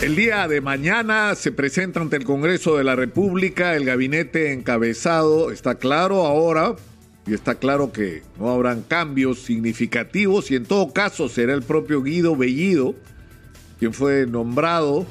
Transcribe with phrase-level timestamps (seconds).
[0.00, 5.50] El día de mañana se presenta ante el Congreso de la República el gabinete encabezado,
[5.50, 6.76] está claro ahora,
[7.26, 12.02] y está claro que no habrán cambios significativos y en todo caso será el propio
[12.02, 12.94] Guido Bellido
[13.78, 15.06] quien fue nombrado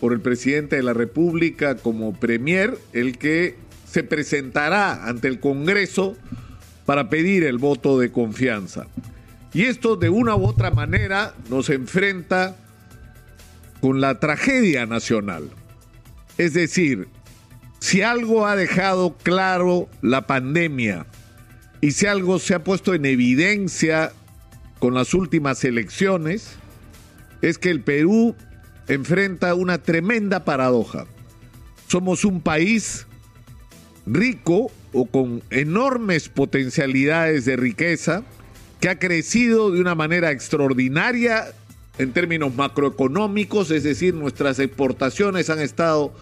[0.00, 3.56] por el presidente de la República como premier, el que
[3.86, 6.16] se presentará ante el Congreso
[6.86, 8.86] para pedir el voto de confianza.
[9.54, 12.56] Y esto de una u otra manera nos enfrenta
[13.82, 15.50] con la tragedia nacional.
[16.38, 17.08] Es decir,
[17.80, 21.04] si algo ha dejado claro la pandemia
[21.80, 24.12] y si algo se ha puesto en evidencia
[24.78, 26.54] con las últimas elecciones,
[27.42, 28.36] es que el Perú
[28.86, 31.06] enfrenta una tremenda paradoja.
[31.88, 33.08] Somos un país
[34.06, 38.22] rico o con enormes potencialidades de riqueza
[38.78, 41.52] que ha crecido de una manera extraordinaria
[41.98, 46.14] en términos macroeconómicos, es decir, nuestras exportaciones han estado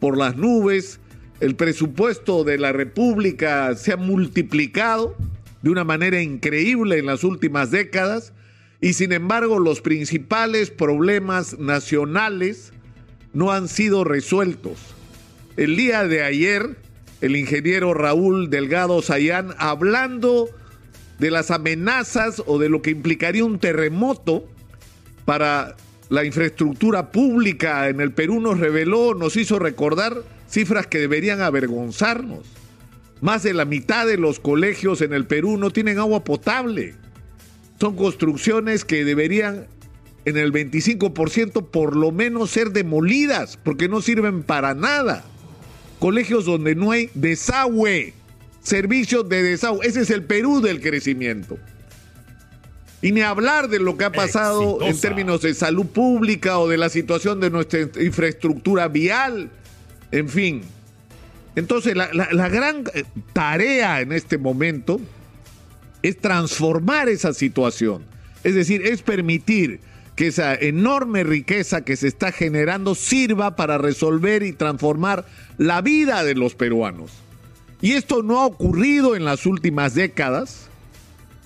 [0.00, 1.00] por las nubes,
[1.40, 5.16] el presupuesto de la República se ha multiplicado
[5.62, 8.32] de una manera increíble en las últimas décadas
[8.80, 12.72] y sin embargo los principales problemas nacionales
[13.32, 14.78] no han sido resueltos.
[15.56, 16.76] El día de ayer,
[17.20, 20.48] el ingeniero Raúl Delgado Sayán, hablando
[21.18, 24.48] de las amenazas o de lo que implicaría un terremoto,
[25.28, 25.76] para
[26.08, 32.46] la infraestructura pública en el Perú nos reveló, nos hizo recordar cifras que deberían avergonzarnos.
[33.20, 36.94] Más de la mitad de los colegios en el Perú no tienen agua potable.
[37.78, 39.66] Son construcciones que deberían
[40.24, 45.24] en el 25% por lo menos ser demolidas porque no sirven para nada.
[45.98, 48.14] Colegios donde no hay desagüe,
[48.62, 49.86] servicios de desagüe.
[49.86, 51.58] Ese es el Perú del crecimiento.
[53.00, 56.76] Y ni hablar de lo que ha pasado en términos de salud pública o de
[56.76, 59.50] la situación de nuestra infraestructura vial.
[60.10, 60.62] En fin.
[61.54, 65.00] Entonces, la, la gran eh, tarea en este momento
[66.02, 68.04] es transformar esa situación.
[68.44, 69.80] Es decir, es permitir
[70.18, 75.24] que esa enorme riqueza que se está generando sirva para resolver y transformar
[75.58, 77.12] la vida de los peruanos.
[77.80, 80.67] Y esto no ha ocurrido en las últimas décadas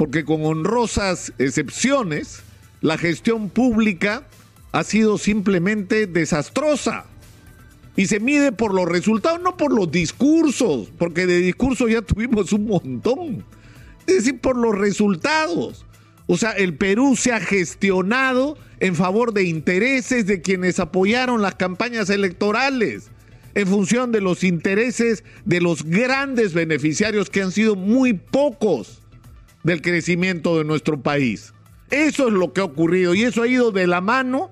[0.03, 2.43] porque con honrosas excepciones,
[2.81, 4.27] la gestión pública
[4.73, 7.05] ha sido simplemente desastrosa.
[7.95, 12.53] Y se mide por los resultados, no por los discursos, porque de discursos ya tuvimos
[12.53, 13.45] un montón.
[14.09, 15.87] Es decir, por los resultados.
[16.27, 21.55] O sea, el Perú se ha gestionado en favor de intereses de quienes apoyaron las
[21.55, 23.09] campañas electorales,
[23.55, 29.02] en función de los intereses de los grandes beneficiarios que han sido muy pocos
[29.63, 31.53] del crecimiento de nuestro país.
[31.91, 34.51] Eso es lo que ha ocurrido y eso ha ido de la mano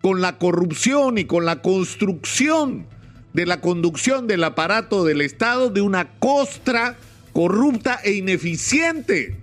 [0.00, 2.86] con la corrupción y con la construcción
[3.32, 6.96] de la conducción del aparato del Estado de una costra
[7.32, 9.36] corrupta e ineficiente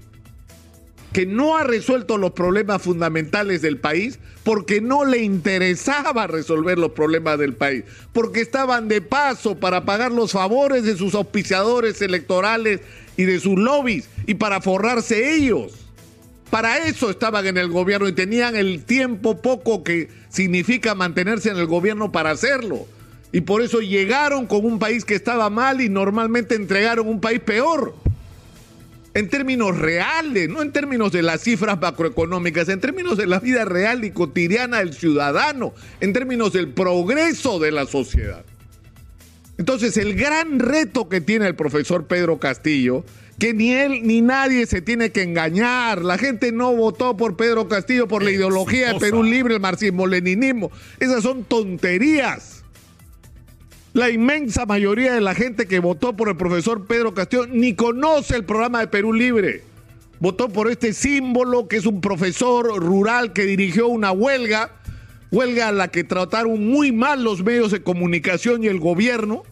[1.14, 6.92] que no ha resuelto los problemas fundamentales del país porque no le interesaba resolver los
[6.92, 12.82] problemas del país, porque estaban de paso para pagar los favores de sus auspiciadores electorales
[13.18, 15.74] y de sus lobbies y para forrarse ellos.
[16.50, 21.58] Para eso estaban en el gobierno y tenían el tiempo poco que significa mantenerse en
[21.58, 22.88] el gobierno para hacerlo.
[23.32, 27.42] Y por eso llegaron con un país que estaba mal y normalmente entregaron un país
[27.42, 27.96] peor.
[29.14, 33.66] En términos reales, no en términos de las cifras macroeconómicas, en términos de la vida
[33.66, 38.46] real y cotidiana del ciudadano, en términos del progreso de la sociedad.
[39.58, 43.06] Entonces, el gran reto que tiene el profesor Pedro Castillo,
[43.40, 46.02] que ni él ni nadie se tiene que engañar.
[46.02, 50.72] La gente no votó por Pedro Castillo por la ideología de Perú Libre, el marxismo-leninismo.
[51.00, 52.64] Esas son tonterías.
[53.94, 58.36] La inmensa mayoría de la gente que votó por el profesor Pedro Castillo ni conoce
[58.36, 59.64] el programa de Perú Libre.
[60.20, 64.72] Votó por este símbolo que es un profesor rural que dirigió una huelga
[65.36, 69.44] huelga a la que trataron muy mal los medios de comunicación y el gobierno,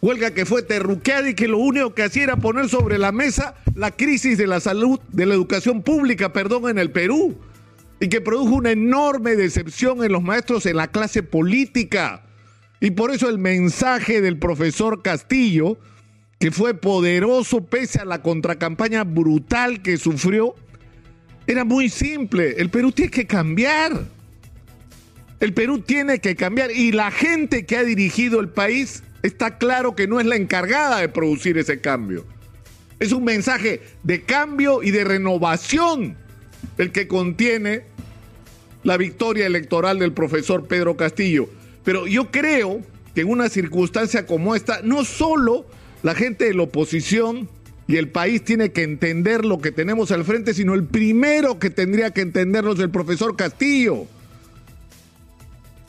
[0.00, 3.54] huelga que fue terruqueada y que lo único que hacía era poner sobre la mesa
[3.74, 7.38] la crisis de la salud, de la educación pública, perdón, en el Perú,
[8.00, 12.22] y que produjo una enorme decepción en los maestros en la clase política.
[12.80, 15.78] Y por eso el mensaje del profesor Castillo,
[16.38, 20.54] que fue poderoso pese a la contracampaña brutal que sufrió,
[21.46, 22.56] era muy simple.
[22.58, 23.92] El Perú tiene que cambiar.
[25.40, 29.94] El Perú tiene que cambiar y la gente que ha dirigido el país está claro
[29.94, 32.24] que no es la encargada de producir ese cambio.
[33.00, 36.16] Es un mensaje de cambio y de renovación
[36.78, 37.84] el que contiene
[38.82, 41.48] la victoria electoral del profesor Pedro Castillo.
[41.84, 42.82] Pero yo creo
[43.14, 45.66] que en una circunstancia como esta, no solo
[46.02, 47.48] la gente de la oposición
[47.86, 51.70] y el país tiene que entender lo que tenemos al frente, sino el primero que
[51.70, 54.06] tendría que entenderlo es el profesor Castillo.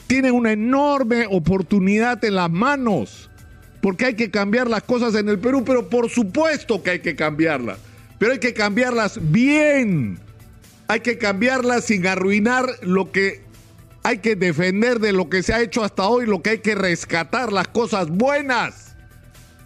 [0.10, 3.30] Tiene una enorme oportunidad en las manos,
[3.80, 7.16] porque hay que cambiar las cosas en el Perú, pero por supuesto que hay que
[7.16, 7.78] cambiarlas,
[8.18, 10.18] pero hay que cambiarlas bien,
[10.88, 13.44] hay que cambiarlas sin arruinar lo que
[14.02, 16.74] hay que defender de lo que se ha hecho hasta hoy, lo que hay que
[16.74, 18.96] rescatar, las cosas buenas.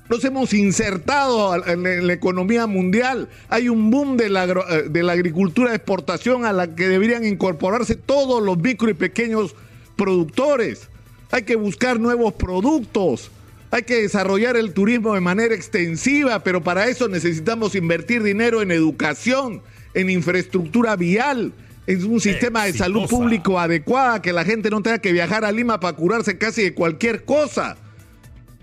[0.09, 3.29] Nos hemos insertado en la economía mundial.
[3.47, 7.23] Hay un boom de la, eh, de la agricultura de exportación a la que deberían
[7.23, 9.55] incorporarse todos los micro y pequeños
[9.95, 10.89] productores.
[11.31, 13.31] Hay que buscar nuevos productos.
[13.71, 18.69] Hay que desarrollar el turismo de manera extensiva, pero para eso necesitamos invertir dinero en
[18.69, 19.63] educación,
[19.95, 21.53] en infraestructura vial,
[21.87, 25.51] en un sistema de salud público adecuada, que la gente no tenga que viajar a
[25.51, 27.77] Lima para curarse casi de cualquier cosa.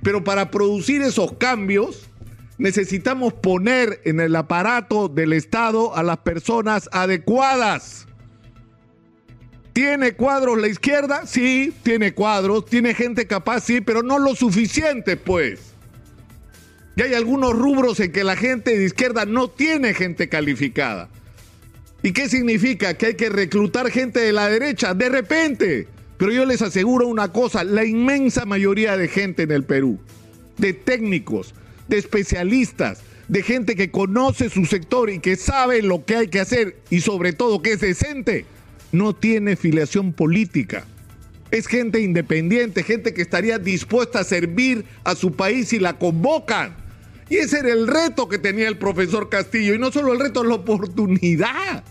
[0.02, 2.08] Pero para producir esos cambios
[2.58, 8.06] necesitamos poner en el aparato del Estado a las personas adecuadas.
[9.72, 11.26] ¿Tiene cuadros la izquierda?
[11.26, 15.60] Sí, tiene cuadros, tiene gente capaz, sí, pero no lo suficiente, pues.
[16.96, 21.08] Y hay algunos rubros en que la gente de izquierda no tiene gente calificada.
[22.02, 22.94] ¿Y qué significa?
[22.94, 24.94] Que hay que reclutar gente de la derecha.
[24.94, 25.86] De repente,
[26.16, 29.98] pero yo les aseguro una cosa, la inmensa mayoría de gente en el Perú,
[30.58, 31.54] de técnicos,
[31.88, 36.40] de especialistas, de gente que conoce su sector y que sabe lo que hay que
[36.40, 38.44] hacer y sobre todo que es decente,
[38.92, 40.84] no tiene filiación política.
[41.50, 46.76] Es gente independiente, gente que estaría dispuesta a servir a su país si la convocan.
[47.28, 49.74] Y ese era el reto que tenía el profesor Castillo.
[49.74, 51.84] Y no solo el reto, la oportunidad.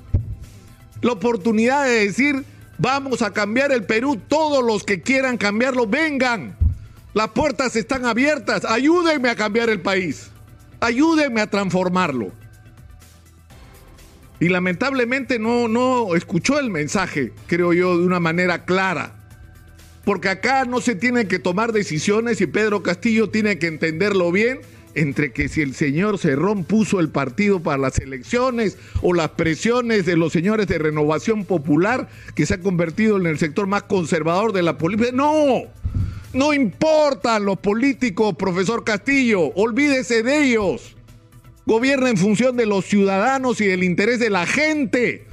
[1.01, 2.46] La oportunidad de decir,
[2.80, 4.19] Vamos a cambiar el Perú.
[4.28, 6.56] Todos los que quieran cambiarlo, vengan.
[7.13, 8.63] Las puertas están abiertas.
[8.63, 10.31] Ayúdenme a cambiar el país.
[10.80, 12.31] Ayúdenme a transformarlo.
[14.39, 19.15] Y lamentablemente no, no escuchó el mensaje, creo yo, de una manera clara.
[20.06, 24.59] Porque acá no se tienen que tomar decisiones y Pedro Castillo tiene que entenderlo bien
[24.95, 30.06] entre que si el señor Cerrón puso el partido para las elecciones o las presiones
[30.06, 34.51] de los señores de Renovación Popular, que se ha convertido en el sector más conservador
[34.51, 35.12] de la política.
[35.13, 35.63] No,
[36.33, 40.95] no importan los políticos, profesor Castillo, olvídese de ellos.
[41.65, 45.25] Gobierna en función de los ciudadanos y del interés de la gente.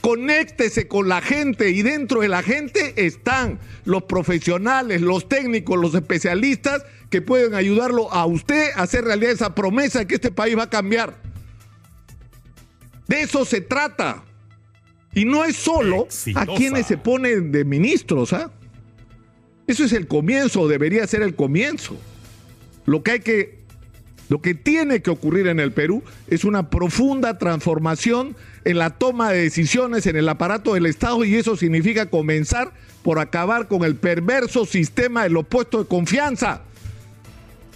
[0.00, 5.94] Conéctese con la gente y dentro de la gente están los profesionales, los técnicos, los
[5.94, 10.56] especialistas que pueden ayudarlo a usted a hacer realidad esa promesa de que este país
[10.56, 11.20] va a cambiar.
[13.08, 14.22] De eso se trata.
[15.14, 18.50] Y no es solo a quienes se ponen de ministros, ¿ah?
[19.66, 21.96] Eso es el comienzo, debería ser el comienzo.
[22.84, 23.64] Lo que hay que,
[24.28, 29.30] lo que tiene que ocurrir en el Perú es una profunda transformación en la toma
[29.30, 33.94] de decisiones en el aparato del Estado y eso significa comenzar por acabar con el
[33.94, 36.62] perverso sistema del opuesto de confianza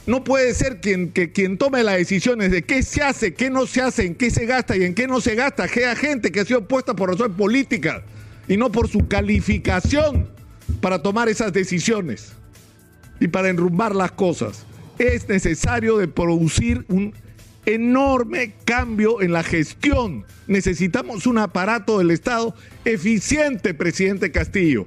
[0.06, 3.66] no puede ser quien, que, quien tome las decisiones de qué se hace, qué no
[3.66, 6.40] se hace, en qué se gasta y en qué no se gasta, que gente que
[6.40, 8.02] ha sido puesta por razón política
[8.48, 10.28] y no por su calificación
[10.80, 12.32] para tomar esas decisiones
[13.20, 14.64] y para enrumbar las cosas.
[15.00, 17.14] Es necesario de producir un
[17.64, 20.26] enorme cambio en la gestión.
[20.46, 22.54] Necesitamos un aparato del Estado
[22.84, 24.86] eficiente, presidente Castillo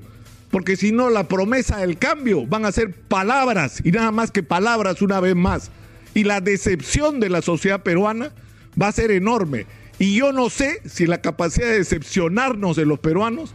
[0.51, 4.43] porque si no la promesa del cambio van a ser palabras y nada más que
[4.43, 5.71] palabras una vez más.
[6.13, 8.31] Y la decepción de la sociedad peruana
[8.79, 9.65] va a ser enorme.
[9.97, 13.51] Y yo no sé si la capacidad de decepcionarnos de los peruanos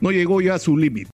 [0.00, 1.10] no llegó ya a su límite.